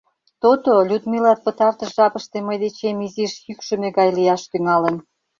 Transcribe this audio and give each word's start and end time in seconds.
То-то, 0.41 0.73
Людмилат 0.89 1.39
пытартыш 1.45 1.89
жапыште 1.97 2.37
мый 2.47 2.57
дечем 2.63 2.97
изиш 3.05 3.33
йӱкшымӧ 3.47 3.89
гай 3.97 4.09
лияш 4.17 4.41
тӱҥалын. 4.51 4.95